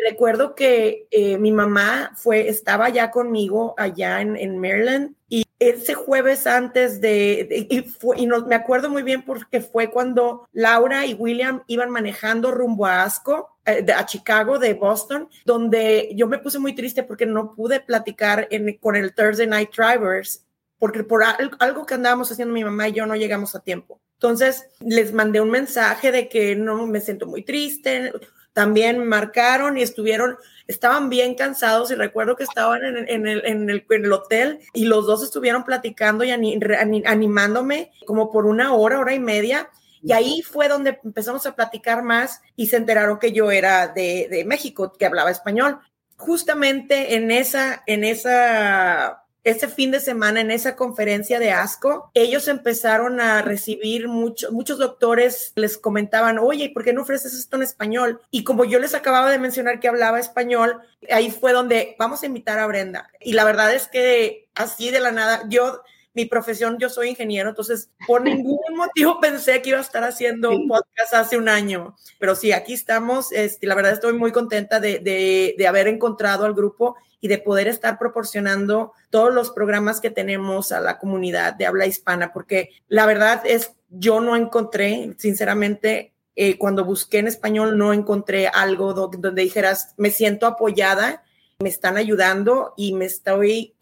recuerdo 0.09 0.55
que 0.55 1.07
eh, 1.11 1.37
mi 1.37 1.51
mamá 1.51 2.11
fue, 2.15 2.49
estaba 2.49 2.89
ya 2.89 3.11
conmigo 3.11 3.75
allá 3.77 4.21
en, 4.21 4.35
en 4.35 4.57
Maryland 4.59 5.15
y 5.29 5.43
ese 5.59 5.95
jueves 5.95 6.45
antes 6.45 7.01
de, 7.01 7.67
y, 7.69 8.27
me 8.45 8.55
acuerdo 8.55 8.89
muy 8.89 9.03
bien 9.03 9.23
porque 9.23 9.61
fue 9.61 9.89
cuando 9.89 10.47
Laura 10.53 11.05
y 11.05 11.13
William 11.13 11.63
iban 11.67 11.89
manejando 11.89 12.51
rumbo 12.51 12.85
a 12.85 13.03
Asco, 13.03 13.57
eh, 13.65 13.85
a 13.95 14.05
Chicago, 14.05 14.59
de 14.59 14.75
Boston, 14.75 15.27
donde 15.45 16.11
yo 16.15 16.27
me 16.27 16.37
puse 16.37 16.59
muy 16.59 16.75
triste 16.75 17.03
porque 17.03 17.25
no 17.25 17.55
pude 17.55 17.79
platicar 17.79 18.47
con 18.79 18.95
el 18.95 19.13
Thursday 19.13 19.47
Night 19.47 19.71
Drivers, 19.75 20.45
porque 20.77 21.03
por 21.03 21.23
algo 21.23 21.85
que 21.85 21.95
andábamos 21.95 22.31
haciendo 22.31 22.53
mi 22.53 22.63
mamá 22.63 22.89
y 22.89 22.93
yo 22.93 23.05
no 23.05 23.15
llegamos 23.15 23.55
a 23.55 23.59
tiempo. 23.61 23.99
Entonces 24.13 24.67
les 24.79 25.13
mandé 25.13 25.41
un 25.41 25.51
mensaje 25.51 26.11
de 26.11 26.27
que 26.27 26.55
no 26.55 26.87
me 26.87 27.01
siento 27.01 27.27
muy 27.27 27.43
triste, 27.43 28.13
también 28.57 29.05
marcaron 29.05 29.77
y 29.77 29.83
estuvieron, 29.83 30.35
estaban 30.65 31.09
bien 31.09 31.35
cansados 31.35 31.91
y 31.91 31.93
recuerdo 31.93 32.35
que 32.35 32.43
estaban 32.43 32.81
en, 32.83 33.27
el, 33.27 34.11
hotel 34.11 34.61
y 34.73 34.85
los 34.85 35.05
dos 35.05 35.21
estuvieron 35.21 35.63
platicando 35.63 36.23
y 36.23 36.31
animándome 36.31 37.91
como 38.07 38.31
por 38.31 38.47
una 38.47 38.73
hora, 38.73 38.97
hora 38.97 39.13
y 39.13 39.19
media. 39.19 39.69
Y 40.01 40.11
ahí 40.11 40.41
fue 40.41 40.69
donde 40.69 40.99
empezamos 41.03 41.45
a 41.45 41.55
platicar 41.55 42.01
más 42.01 42.41
y 42.55 42.65
se 42.65 42.77
enteraron 42.77 43.19
que 43.19 43.31
yo 43.31 43.51
era 43.51 43.89
de, 43.89 44.27
de 44.27 44.43
México, 44.43 44.91
que 44.97 45.05
hablaba 45.05 45.29
español. 45.29 45.77
Justamente 46.15 47.13
en 47.13 47.29
esa, 47.29 47.83
en 47.85 48.03
esa 48.03 49.26
ese 49.49 49.69
fin 49.69 49.91
de 49.91 50.01
semana 50.01 50.41
en 50.41 50.51
esa 50.51 50.75
conferencia 50.75 51.39
de 51.39 51.51
ASCO, 51.51 52.11
ellos 52.13 52.49
empezaron 52.49 53.21
a 53.21 53.41
recibir 53.41 54.09
muchos 54.09 54.51
muchos 54.51 54.77
doctores 54.77 55.53
les 55.55 55.77
comentaban, 55.77 56.37
oye, 56.37 56.69
¿por 56.73 56.83
qué 56.83 56.91
no 56.91 57.03
ofreces 57.03 57.33
esto 57.33 57.55
en 57.55 57.63
español? 57.63 58.19
Y 58.29 58.43
como 58.43 58.65
yo 58.65 58.77
les 58.79 58.93
acababa 58.93 59.31
de 59.31 59.39
mencionar 59.39 59.79
que 59.79 59.87
hablaba 59.87 60.19
español, 60.19 60.81
ahí 61.09 61.31
fue 61.31 61.53
donde 61.53 61.95
vamos 61.97 62.23
a 62.23 62.25
invitar 62.25 62.59
a 62.59 62.67
Brenda. 62.67 63.09
Y 63.21 63.33
la 63.33 63.45
verdad 63.45 63.73
es 63.73 63.87
que 63.87 64.49
así 64.53 64.91
de 64.91 64.99
la 64.99 65.11
nada, 65.11 65.43
yo 65.47 65.81
mi 66.13 66.25
profesión, 66.25 66.77
yo 66.79 66.89
soy 66.89 67.09
ingeniero, 67.09 67.49
entonces 67.49 67.91
por 68.05 68.23
ningún 68.23 68.75
motivo 68.75 69.19
pensé 69.21 69.61
que 69.61 69.69
iba 69.69 69.77
a 69.77 69.81
estar 69.81 70.03
haciendo 70.03 70.49
un 70.49 70.67
podcast 70.67 71.13
hace 71.13 71.37
un 71.37 71.47
año, 71.47 71.95
pero 72.19 72.35
sí, 72.35 72.51
aquí 72.51 72.73
estamos, 72.73 73.31
este, 73.31 73.67
la 73.67 73.75
verdad 73.75 73.93
estoy 73.93 74.13
muy 74.13 74.31
contenta 74.31 74.79
de, 74.79 74.99
de, 74.99 75.55
de 75.57 75.67
haber 75.67 75.87
encontrado 75.87 76.45
al 76.45 76.53
grupo 76.53 76.97
y 77.19 77.27
de 77.27 77.37
poder 77.37 77.67
estar 77.67 77.97
proporcionando 77.97 78.93
todos 79.09 79.33
los 79.33 79.51
programas 79.51 79.99
que 79.99 80.09
tenemos 80.09 80.71
a 80.71 80.79
la 80.79 80.99
comunidad 80.99 81.53
de 81.53 81.65
habla 81.65 81.85
hispana, 81.85 82.31
porque 82.33 82.69
la 82.87 83.05
verdad 83.05 83.41
es, 83.45 83.71
yo 83.89 84.21
no 84.21 84.35
encontré, 84.35 85.15
sinceramente, 85.17 86.13
eh, 86.35 86.57
cuando 86.57 86.85
busqué 86.85 87.19
en 87.19 87.27
español, 87.27 87.77
no 87.77 87.93
encontré 87.93 88.47
algo 88.47 88.93
donde, 88.93 89.41
dijeras, 89.41 89.95
me 89.97 90.11
siento 90.11 90.45
apoyada, 90.45 91.23
me 91.59 91.69
están 91.69 91.97
ayudando 91.97 92.73
y 92.77 92.93
me 92.93 93.05
estoy, 93.05 93.75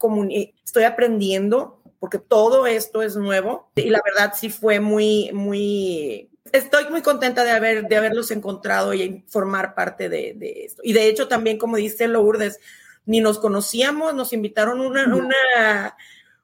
estoy 0.64 0.84
aprendiendo, 0.84 1.82
porque 1.98 2.18
todo 2.18 2.66
esto 2.66 3.02
es 3.02 3.16
nuevo. 3.16 3.70
Y 3.74 3.90
la 3.90 4.00
verdad 4.02 4.32
sí 4.34 4.48
fue 4.48 4.80
muy, 4.80 5.30
muy 5.34 6.30
estoy 6.52 6.88
muy 6.90 7.02
contenta 7.02 7.44
de, 7.44 7.50
haber, 7.50 7.88
de 7.88 7.96
haberlos 7.96 8.30
encontrado 8.30 8.94
y 8.94 9.24
formar 9.28 9.74
parte 9.74 10.08
de, 10.08 10.34
de, 10.34 10.64
esto. 10.64 10.80
Y 10.84 10.92
de 10.92 11.08
hecho, 11.08 11.28
también, 11.28 11.58
como 11.58 11.76
dice 11.76 12.08
Lourdes, 12.08 12.60
ni 13.06 13.20
nos 13.20 13.38
conocíamos, 13.38 14.14
nos 14.14 14.32
invitaron 14.32 14.80
una, 14.80 15.06
una, 15.06 15.96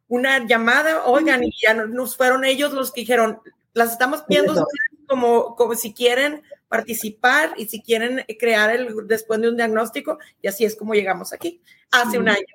una 0.09 0.47
llamada, 0.47 1.05
oigan, 1.05 1.45
y 1.45 1.53
ya 1.61 1.75
nos 1.75 2.17
fueron 2.17 2.45
ellos 2.45 2.73
los 2.73 2.93
que 2.93 3.03
dijeron, 3.03 3.41
las 3.75 3.93
estamos 3.93 4.25
viendo 4.29 4.67
como, 5.07 5.57
como 5.57 5.75
si 5.75 5.93
quieren 5.93 6.43
participar 6.69 7.53
y 7.59 7.67
si 7.67 7.83
quieren 7.83 8.25
crear 8.39 8.75
el 8.75 8.89
después 9.07 9.41
de 9.41 9.51
un 9.51 9.57
diagnóstico, 9.57 10.19
y 10.41 10.49
así 10.49 10.65
es 10.65 10.77
como 10.77 10.95
llegamos 10.95 11.33
aquí, 11.33 11.61
hace 11.91 12.19
un 12.19 12.29
año. 12.29 12.47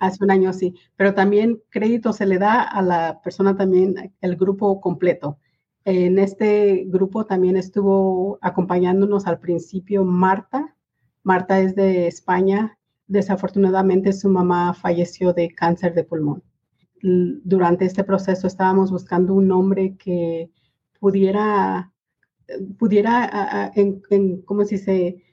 Hace 0.00 0.24
un 0.24 0.30
año, 0.30 0.52
sí, 0.52 0.74
pero 0.96 1.14
también 1.14 1.62
crédito 1.70 2.12
se 2.12 2.26
le 2.26 2.38
da 2.38 2.62
a 2.62 2.82
la 2.82 3.20
persona 3.22 3.56
también, 3.56 4.14
el 4.20 4.36
grupo 4.36 4.80
completo. 4.80 5.38
En 5.84 6.18
este 6.18 6.84
grupo 6.86 7.26
también 7.26 7.56
estuvo 7.56 8.38
acompañándonos 8.42 9.26
al 9.26 9.38
principio 9.38 10.04
Marta. 10.04 10.74
Marta 11.22 11.60
es 11.60 11.74
de 11.74 12.06
España, 12.06 12.77
desafortunadamente 13.08 14.12
su 14.12 14.28
mamá 14.28 14.74
falleció 14.74 15.32
de 15.32 15.50
cáncer 15.50 15.94
de 15.94 16.04
pulmón. 16.04 16.42
Durante 17.02 17.84
este 17.84 18.04
proceso 18.04 18.46
estábamos 18.46 18.90
buscando 18.90 19.34
un 19.34 19.48
nombre 19.48 19.96
que 19.96 20.50
pudiera, 21.00 21.92
pudiera 22.78 23.72
¿cómo 24.44 24.64
se 24.64 24.76
dice? 24.76 25.24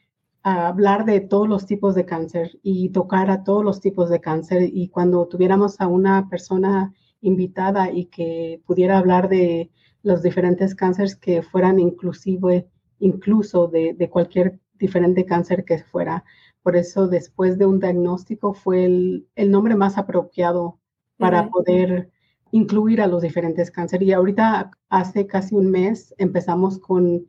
hablar 0.44 1.06
de 1.06 1.22
todos 1.22 1.50
los 1.50 1.66
tipos 1.66 1.96
de 1.96 2.06
cáncer 2.06 2.60
y 2.62 2.90
tocar 2.90 3.32
a 3.32 3.44
todos 3.44 3.66
los 3.66 3.82
tipos 3.82 4.10
de 4.10 4.22
cáncer. 4.22 4.70
Y 4.72 4.90
cuando 4.90 5.28
tuviéramos 5.28 5.82
a 5.82 5.88
una 5.88 6.30
persona 6.30 6.94
invitada 7.22 7.92
y 7.92 8.06
que 8.06 8.62
pudiera 8.68 9.00
hablar 9.00 9.28
de 9.28 9.72
los 10.04 10.22
diferentes 10.22 10.76
cánceres 10.76 11.16
que 11.16 11.42
fueran 11.42 11.80
inclusive, 11.80 12.68
incluso 13.00 13.68
de, 13.68 13.96
de 13.96 14.08
cualquier 14.08 14.60
diferente 14.78 15.26
cáncer 15.26 15.66
que 15.66 15.80
fuera, 15.80 16.24
por 16.64 16.76
eso 16.76 17.08
después 17.08 17.58
de 17.58 17.66
un 17.66 17.80
diagnóstico 17.80 18.54
fue 18.54 18.86
el, 18.86 19.52
nombre 19.52 19.76
más 19.76 19.98
apropiado 19.98 20.80
para 21.18 21.50
poder 21.50 22.10
incluir 22.52 23.02
a 23.02 23.08
los 23.08 23.22
diferentes 23.22 23.72
cánceres. 23.72 24.08
Y 24.08 24.14
ahorita 24.14 24.72
hace 24.90 25.28
casi 25.28 25.56
un 25.56 25.70
mes 25.70 26.14
empezamos 26.18 26.80
con 26.80 27.26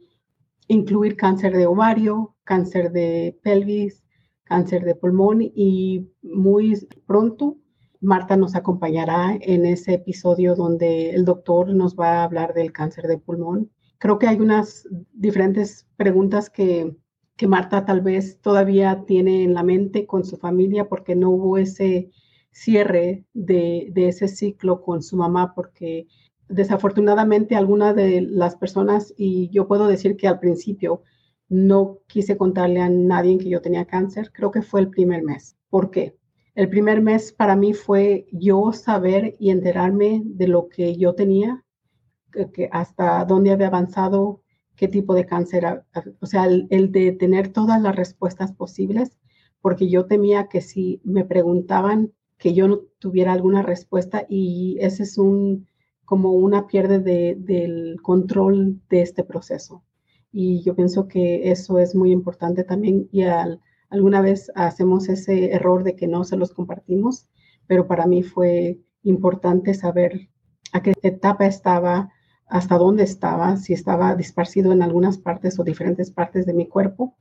incluir 0.68 1.16
cáncer 1.16 1.56
de 1.56 1.66
ovario, 1.66 2.34
cáncer 2.44 2.92
de 2.92 3.38
pelvis, 3.42 4.04
cáncer 4.44 4.84
de 4.84 4.94
pulmón 4.94 5.40
y 5.42 6.10
muy 6.22 6.74
pronto 7.06 7.58
Marta 8.00 8.36
nos 8.36 8.54
acompañará 8.54 9.36
en 9.40 9.66
ese 9.66 9.94
episodio 9.94 10.54
donde 10.54 11.10
el 11.10 11.24
doctor 11.24 11.74
nos 11.74 11.96
va 11.96 12.20
a 12.20 12.24
hablar 12.24 12.54
del 12.54 12.72
cáncer 12.72 13.06
de 13.06 13.18
pulmón. 13.18 13.70
Creo 13.98 14.18
que 14.18 14.28
hay 14.28 14.38
unas 14.38 14.86
diferentes 15.12 15.86
preguntas 15.96 16.50
que 16.50 16.96
que 17.36 17.46
Marta 17.46 17.84
tal 17.84 18.00
vez 18.00 18.40
todavía 18.40 19.04
tiene 19.06 19.44
en 19.44 19.54
la 19.54 19.62
mente 19.62 20.06
con 20.06 20.24
su 20.24 20.36
familia 20.36 20.88
porque 20.88 21.14
no 21.14 21.30
hubo 21.30 21.58
ese 21.58 22.10
cierre 22.50 23.26
de, 23.34 23.92
ese 23.94 24.28
ciclo 24.28 24.82
con 24.82 25.02
su 25.02 25.16
mamá 25.16 25.54
porque 25.54 26.06
desafortunadamente 26.48 27.54
algunas 27.54 27.94
de 27.94 28.22
las 28.22 28.56
personas, 28.56 29.12
y 29.16 29.50
yo 29.50 29.68
puedo 29.68 29.88
decir 29.88 30.16
que 30.16 30.28
al 30.28 30.38
principio 30.38 31.02
no 31.48 31.98
quise 32.06 32.36
contarle 32.36 32.80
a 32.80 32.88
nadie 32.88 33.38
que 33.38 33.50
yo 33.50 33.60
tenía 33.60 33.84
cáncer, 33.84 34.32
creo 34.32 34.50
que 34.50 34.62
fue 34.62 34.80
el 34.80 34.88
primer 34.88 35.22
mes. 35.22 35.56
¿Por 35.68 35.90
qué? 35.90 36.16
el 36.56 36.70
primer 36.70 37.02
mes 37.02 37.32
para 37.32 37.54
mí 37.54 37.74
fue 37.74 38.26
yo 38.32 38.72
saber 38.72 39.36
y 39.38 39.50
enterarme 39.50 40.22
de 40.24 40.48
lo 40.48 40.68
que 40.68 40.96
yo 40.96 41.14
tenía, 41.14 41.62
que, 42.32 42.68
hasta 42.72 43.24
dónde 43.26 43.52
había 43.52 43.66
avanzado, 43.66 44.40
qué 44.76 44.88
tipo 44.88 45.14
de 45.14 45.26
cáncer, 45.26 45.84
o 46.20 46.26
sea, 46.26 46.44
el, 46.44 46.92
de 46.92 47.12
tener 47.12 47.52
todas 47.52 47.80
las 47.80 47.96
respuestas 47.96 48.52
posibles, 48.52 49.16
porque 49.60 49.88
yo 49.88 50.06
temía 50.06 50.48
que 50.48 50.60
si 50.60 51.00
me 51.04 51.24
preguntaban 51.24 52.12
que 52.38 52.54
yo 52.54 52.68
no 52.68 52.80
tuviera 52.98 53.32
alguna 53.32 53.62
respuesta 53.62 54.26
y 54.28 54.76
ese 54.80 55.04
es 55.04 55.18
un 55.18 55.66
como 56.04 56.32
una 56.32 56.66
pierde 56.68 57.00
de, 57.00 57.36
del 57.38 58.00
control 58.00 58.80
de 58.88 59.02
este 59.02 59.24
proceso. 59.24 59.82
Y 60.30 60.62
yo 60.62 60.76
pienso 60.76 61.08
que 61.08 61.50
eso 61.50 61.78
es 61.78 61.94
muy 61.94 62.12
importante 62.12 62.62
también 62.62 63.08
y 63.10 63.22
al, 63.22 63.60
alguna 63.88 64.20
vez 64.20 64.52
hacemos 64.54 65.08
ese 65.08 65.52
error 65.52 65.82
de 65.82 65.96
que 65.96 66.06
no 66.06 66.24
se 66.24 66.36
los 66.36 66.52
compartimos, 66.52 67.28
pero 67.66 67.88
para 67.88 68.06
mí 68.06 68.22
fue 68.22 68.78
importante 69.02 69.74
saber 69.74 70.28
a 70.72 70.82
qué 70.82 70.92
etapa 71.02 71.46
estaba, 71.46 72.12
hasta 72.46 72.78
dónde 72.78 73.04
estaba, 73.04 73.56
si 73.56 73.72
estaba 73.72 74.14
disparcido 74.14 74.72
en 74.72 74.82
algunas 74.82 75.18
partes 75.18 75.58
o 75.58 75.64
diferentes 75.64 76.10
partes 76.10 76.46
de 76.46 76.54
mi 76.54 76.66
cuerpo, 76.66 77.16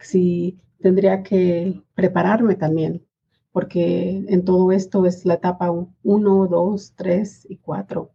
si 0.00 0.58
tendría 0.80 1.22
que 1.22 1.82
prepararme 1.94 2.56
también, 2.56 3.06
porque 3.52 4.24
en 4.28 4.44
todo 4.44 4.72
esto 4.72 5.06
es 5.06 5.24
la 5.24 5.34
etapa 5.34 5.70
1, 6.02 6.46
2, 6.46 6.92
3 6.96 7.46
y 7.48 7.56
4. 7.58 8.10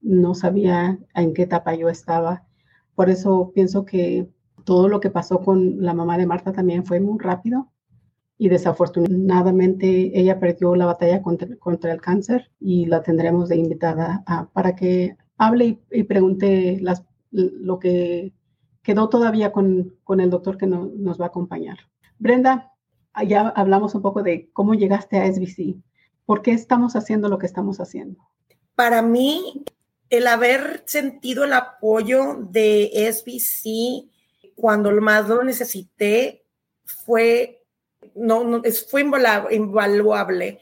No 0.00 0.34
sabía 0.34 0.98
en 1.14 1.32
qué 1.32 1.42
etapa 1.42 1.74
yo 1.74 1.88
estaba. 1.88 2.44
Por 2.94 3.08
eso 3.08 3.52
pienso 3.54 3.84
que 3.84 4.28
todo 4.64 4.88
lo 4.88 5.00
que 5.00 5.10
pasó 5.10 5.40
con 5.40 5.80
la 5.82 5.94
mamá 5.94 6.18
de 6.18 6.26
Marta 6.26 6.52
también 6.52 6.84
fue 6.84 7.00
muy 7.00 7.18
rápido 7.20 7.70
y 8.38 8.48
desafortunadamente 8.48 10.18
ella 10.18 10.40
perdió 10.40 10.74
la 10.74 10.86
batalla 10.86 11.22
contra, 11.22 11.92
el 11.92 12.00
cáncer 12.00 12.50
y 12.58 12.86
la 12.86 13.02
tendremos 13.02 13.48
de 13.48 13.56
invitada 13.56 14.24
para 14.52 14.74
que 14.74 15.16
hable 15.46 15.78
y, 15.90 16.02
pregunte 16.04 16.78
las, 16.80 17.04
lo 17.30 17.78
que 17.78 18.32
quedó 18.82 19.08
todavía 19.08 19.52
con, 19.52 19.96
el 20.18 20.30
doctor 20.30 20.58
que 20.58 20.66
nos 20.66 21.20
va 21.20 21.26
a 21.26 21.28
acompañar. 21.28 21.78
Brenda, 22.18 22.72
ya 23.26 23.48
hablamos 23.48 23.94
un 23.94 24.02
poco 24.02 24.22
de 24.22 24.50
cómo 24.52 24.74
llegaste 24.74 25.18
a 25.18 25.32
SBC. 25.32 25.76
¿Por 26.24 26.42
qué 26.42 26.52
estamos 26.52 26.96
haciendo 26.96 27.28
lo 27.28 27.38
que 27.38 27.46
estamos 27.46 27.80
haciendo? 27.80 28.20
Para 28.74 29.02
mí, 29.02 29.64
el 30.08 30.26
haber 30.26 30.82
sentido 30.86 31.44
el 31.44 31.52
apoyo 31.52 32.36
de 32.50 32.90
SBC 33.12 34.10
cuando 34.54 34.90
más 35.00 35.28
lo 35.28 35.42
necesité 35.42 36.44
fue, 36.84 37.64
no 38.14 38.62
fue 38.88 39.02
invaluable. 39.02 40.58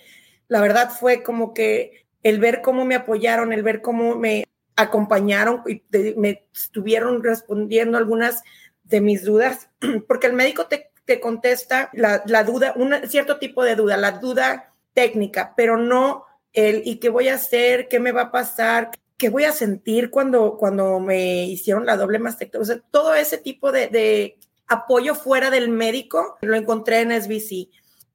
La 0.49 0.61
verdad 0.61 0.91
fue 0.91 1.23
como 1.23 1.53
que 1.55 2.07
el 2.23 2.39
ver 2.39 2.61
cómo 2.63 2.85
me 2.85 2.95
apoyaron, 2.95 3.53
el 3.53 3.63
ver 3.63 3.83
cómo 3.83 4.17
me 4.17 4.45
acompañaron 4.81 5.63
y 5.67 5.83
me 6.17 6.47
estuvieron 6.55 7.23
respondiendo 7.23 7.99
algunas 7.99 8.43
de 8.85 9.01
mis 9.01 9.25
dudas, 9.25 9.69
porque 10.09 10.27
el 10.27 10.35
médico 10.35 10.67
te, 10.67 10.91
contesta 11.21 11.91
la, 11.93 12.45
duda, 12.45 12.73
un 12.77 12.95
cierto 13.09 13.39
tipo 13.39 13.65
de 13.65 13.75
duda, 13.75 13.97
la 13.97 14.13
duda 14.13 14.73
técnica, 14.95 15.55
pero 15.57 15.77
no 15.77 16.25
el 16.53 16.83
¿y 16.85 17.01
qué 17.01 17.09
voy 17.09 17.27
a 17.27 17.35
hacer? 17.35 17.89
¿Qué 17.89 17.99
me 17.99 18.13
va 18.13 18.23
a 18.23 18.31
pasar? 18.31 18.93
¿Qué 19.17 19.29
voy 19.29 19.43
a 19.43 19.51
sentir 19.51 20.11
cuando, 20.11 20.57
cuando 20.57 21.01
me 21.01 21.47
hicieron 21.47 21.85
la 21.85 21.97
doble 21.97 22.21
mastectomía? 22.21 22.63
O 22.63 22.65
sea, 22.65 22.81
todo 22.93 23.15
ese 23.17 23.39
tipo 23.39 23.73
de, 23.73 24.39
apoyo 24.69 25.17
fuera 25.17 25.51
del 25.51 25.69
médico 25.69 26.39
lo 26.43 26.55
encontré 26.55 27.01
en 27.01 27.11
SBC. 27.21 27.71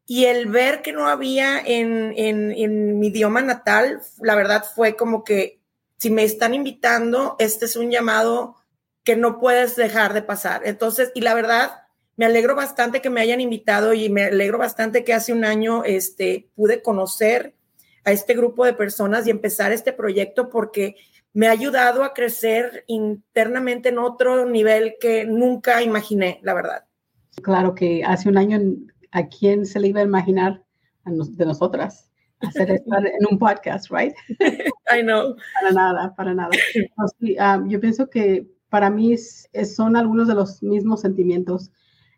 Y 0.08 0.26
el 0.26 0.46
ver 0.48 0.82
que 0.82 0.94
no 0.94 1.10
había 1.10 1.60
en, 1.60 2.14
en 2.16 2.98
mi 2.98 3.08
idioma 3.08 3.42
natal, 3.42 4.02
la 4.22 4.36
verdad 4.36 4.64
fue 4.74 4.96
como 4.96 5.26
que 5.26 5.60
si 5.98 6.10
me 6.10 6.24
están 6.24 6.54
invitando, 6.54 7.36
este 7.40 7.66
es 7.66 7.76
un 7.76 7.92
llamado 7.92 8.56
que 9.04 9.16
no 9.16 9.40
puedes 9.40 9.76
dejar 9.76 10.14
de 10.14 10.22
pasar. 10.22 10.62
Entonces, 10.66 11.12
y 11.16 11.22
la 11.22 11.34
verdad, 11.34 11.84
me 12.18 12.26
alegro 12.26 12.56
bastante 12.56 13.02
que 13.02 13.10
me 13.10 13.22
hayan 13.22 13.42
invitado 13.42 13.94
y 13.94 14.10
me 14.10 14.26
alegro 14.26 14.58
bastante 14.58 15.04
que 15.04 15.14
hace 15.14 15.34
un 15.34 15.46
año 15.46 15.84
este, 15.84 16.50
pude 16.56 16.82
conocer 16.82 17.56
a 18.04 18.12
este 18.12 18.36
grupo 18.36 18.66
de 18.66 18.74
personas 18.74 19.28
y 19.28 19.32
empezar 19.32 19.72
este 19.72 19.94
proyecto 19.94 20.50
porque 20.50 20.96
me 21.34 21.48
ha 21.48 21.52
ayudado 21.52 22.04
a 22.04 22.14
crecer 22.14 22.86
internamente 22.88 23.90
en 23.90 23.98
otro 23.98 24.46
nivel 24.46 24.96
que 25.02 25.26
nunca 25.26 25.82
imaginé, 25.82 26.40
la 26.44 26.54
verdad. 26.54 26.86
Claro 27.42 27.76
que 27.76 28.04
hace 28.06 28.30
un 28.30 28.38
año, 28.38 28.60
¿a 29.12 29.28
quién 29.28 29.66
se 29.66 29.80
le 29.80 29.90
iba 29.90 30.00
a 30.00 30.06
imaginar 30.06 30.64
de 31.04 31.46
nosotras? 31.46 32.10
Hacer 32.48 32.72
estar 32.72 33.06
en 33.06 33.26
un 33.30 33.38
podcast, 33.38 33.92
right? 33.92 34.14
I 34.92 35.02
know. 35.02 35.36
Para 35.62 35.74
nada, 35.74 36.16
para 36.16 36.34
nada. 36.34 36.52
Um, 37.40 37.70
yo 37.70 37.80
pienso 37.80 38.10
que 38.10 38.48
para 38.70 38.90
mí 38.90 39.16
son 39.18 39.96
algunos 39.96 40.28
de 40.28 40.36
los 40.36 40.62
mismos 40.62 41.02
sentimientos. 41.02 41.72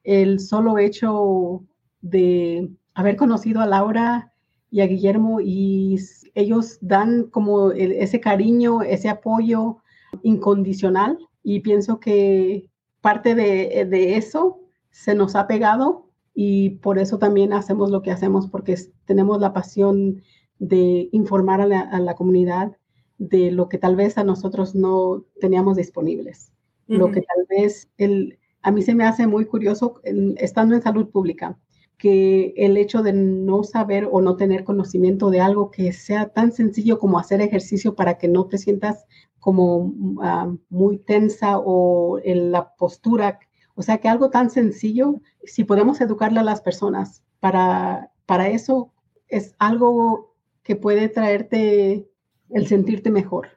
El 0.03 0.39
solo 0.39 0.77
hecho 0.77 1.63
de 2.01 2.69
haber 2.93 3.15
conocido 3.15 3.61
a 3.61 3.67
Laura 3.67 4.33
y 4.71 4.81
a 4.81 4.87
Guillermo 4.87 5.39
y 5.41 5.99
ellos 6.35 6.77
dan 6.81 7.25
como 7.29 7.71
ese 7.71 8.19
cariño, 8.19 8.81
ese 8.81 9.09
apoyo 9.09 9.77
incondicional 10.23 11.17
y 11.43 11.59
pienso 11.59 11.99
que 11.99 12.69
parte 13.01 13.35
de, 13.35 13.85
de 13.89 14.17
eso 14.17 14.59
se 14.89 15.15
nos 15.15 15.35
ha 15.35 15.47
pegado 15.47 16.06
y 16.39 16.69
por 16.69 16.99
eso 16.99 17.17
también 17.17 17.51
hacemos 17.51 17.89
lo 17.89 18.03
que 18.03 18.11
hacemos, 18.11 18.47
porque 18.47 18.77
tenemos 19.05 19.41
la 19.41 19.53
pasión 19.53 20.21
de 20.59 21.09
informar 21.11 21.61
a 21.61 21.65
la, 21.65 22.13
comunidad 22.13 22.77
de 23.17 23.49
lo 23.49 23.69
que 23.69 23.79
tal 23.79 23.95
vez 23.95 24.19
a 24.19 24.23
nosotros 24.23 24.75
no 24.75 25.25
teníamos 25.41 25.77
disponibles. 25.77 26.51
Lo 26.85 27.09
que 27.09 27.21
tal 27.21 27.47
vez 27.49 27.89
el, 27.97 28.37
a 28.61 28.69
mí 28.69 28.83
se 28.83 28.93
me 28.93 29.05
hace 29.05 29.25
muy 29.25 29.45
curioso, 29.45 29.99
estando 30.03 30.75
en 30.75 30.83
salud 30.83 31.09
pública, 31.09 31.57
que 31.97 32.53
el 32.55 32.77
hecho 32.77 33.01
de 33.01 33.13
no 33.13 33.63
saber 33.63 34.07
o 34.11 34.21
no 34.21 34.35
tener 34.35 34.63
conocimiento 34.63 35.31
de 35.31 35.41
algo 35.41 35.71
que 35.71 35.91
sea 35.91 36.29
tan 36.29 36.51
sencillo 36.51 36.99
como 36.99 37.17
hacer 37.17 37.41
ejercicio 37.41 37.95
para 37.95 38.19
que 38.19 38.27
no 38.27 38.45
te 38.45 38.59
sientas 38.59 39.07
como 39.39 39.91
ah, 40.21 40.53
muy 40.69 40.99
tensa 40.99 41.57
o 41.57 42.19
en 42.23 42.51
la 42.51 42.75
postura 42.75 43.39
o 43.77 43.83
sea 43.83 43.99
que 43.99 44.09
algo 44.09 44.31
tan 44.31 44.49
sencillo, 44.49 45.21
si 45.43 45.63
podemos 45.63 46.01
educarle 46.01 46.39
a 46.39 46.43
las 46.43 46.61
personas 46.61 47.23
para, 47.39 48.11
para 48.25 48.49
eso, 48.49 48.91
es 49.27 49.55
algo 49.59 50.33
que 50.63 50.75
puede 50.75 51.09
traerte 51.09 52.09
el 52.49 52.67
sentirte 52.67 53.11
mejor. 53.11 53.49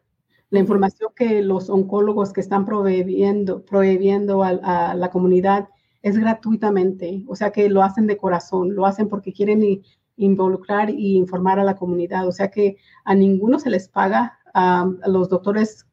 La 0.51 0.59
información 0.59 1.13
que 1.17 1.41
los 1.41 1.71
oncólogos 1.71 2.35
que 2.35 2.43
están 2.43 2.67
proveyendo, 2.67 3.65
prohibiendo 3.65 4.45
a, 4.45 4.95
la 4.95 5.11
comunidad 5.11 5.71
es 6.03 6.19
gratuitamente, 6.19 7.25
o 7.27 7.35
sea 7.35 7.51
que 7.51 7.71
lo 7.71 7.83
hacen 7.83 8.07
de 8.07 8.19
corazón, 8.19 8.75
lo 8.75 8.85
hacen 8.85 9.09
porque 9.09 9.33
quieren 9.33 9.83
involucrar 10.17 10.91
y 10.91 11.17
informar 11.17 11.59
a 11.59 11.65
la 11.65 11.77
comunidad, 11.77 12.29
o 12.29 12.33
sea 12.33 12.51
que 12.51 12.77
a 13.07 13.15
ninguno 13.15 13.59
se 13.59 13.71
les 13.71 13.89
paga, 13.89 14.39
a 14.53 14.87
los 15.07 15.31
doctores 15.31 15.87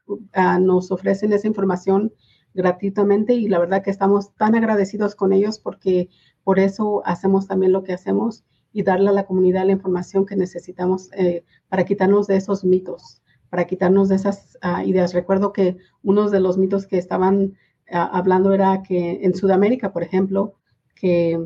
nos 0.60 0.92
ofrecen 0.92 1.32
esa 1.32 1.48
información 1.48 2.12
gratuitamente 2.58 3.36
y 3.36 3.48
la 3.48 3.60
verdad 3.60 3.84
que 3.84 3.92
estamos 3.92 4.34
tan 4.36 4.56
agradecidos 4.56 5.16
con 5.16 5.32
ellos 5.32 5.60
porque 5.60 6.10
por 6.44 6.60
eso 6.60 7.04
hacemos 7.06 7.48
también 7.48 7.72
lo 7.72 7.84
que 7.84 7.94
hacemos 7.94 8.44
y 8.74 8.84
darle 8.84 9.10
a 9.10 9.14
la 9.14 9.26
comunidad 9.26 9.66
la 9.66 9.72
información 9.72 10.26
que 10.26 10.36
necesitamos 10.36 11.10
eh, 11.14 11.46
para 11.70 11.86
quitarnos 11.86 12.28
de 12.28 12.36
esos 12.36 12.66
mitos, 12.66 13.22
para 13.50 13.66
quitarnos 13.66 14.10
de 14.10 14.16
esas 14.16 14.58
ah, 14.62 14.84
ideas. 14.84 15.14
Recuerdo 15.14 15.54
que 15.54 15.78
uno 16.04 16.30
de 16.30 16.40
los 16.40 16.58
mitos 16.58 16.88
que 16.88 16.98
estaban 16.98 17.56
ah, 17.92 18.10
hablando 18.12 18.52
era 18.54 18.82
que 18.82 19.20
en 19.22 19.36
Sudamérica, 19.36 19.94
por 19.94 20.04
ejemplo, 20.04 20.56
que 20.96 21.40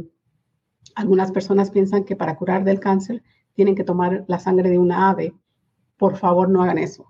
algunas 0.96 1.32
personas 1.32 1.72
piensan 1.72 2.06
que 2.06 2.16
para 2.16 2.38
curar 2.38 2.64
del 2.64 2.80
cáncer 2.80 3.22
tienen 3.54 3.76
que 3.76 3.84
tomar 3.84 4.24
la 4.28 4.40
sangre 4.40 4.70
de 4.70 4.80
una 4.80 5.10
ave. 5.10 5.34
Por 5.98 6.16
favor, 6.16 6.50
no 6.50 6.64
hagan 6.64 6.78
eso. 6.78 7.06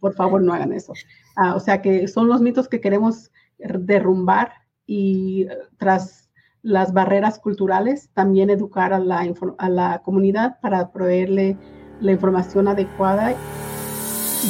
Por 0.00 0.14
favor, 0.14 0.42
no 0.42 0.52
hagan 0.52 0.72
eso. 0.72 0.92
Ah, 1.36 1.54
o 1.54 1.60
sea 1.60 1.82
que 1.82 2.08
son 2.08 2.28
los 2.28 2.40
mitos 2.40 2.68
que 2.68 2.80
queremos 2.80 3.30
derrumbar 3.58 4.52
y 4.86 5.42
eh, 5.42 5.48
tras 5.78 6.30
las 6.62 6.92
barreras 6.92 7.38
culturales, 7.38 8.10
también 8.14 8.50
educar 8.50 8.92
a 8.92 8.98
la, 8.98 9.24
a 9.58 9.68
la 9.68 10.02
comunidad 10.02 10.58
para 10.60 10.92
proveerle 10.92 11.56
la 12.00 12.12
información 12.12 12.68
adecuada. 12.68 13.34